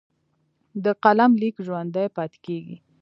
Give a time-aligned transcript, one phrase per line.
[0.83, 2.77] د قلم لیک ژوندی پاتې کېږي.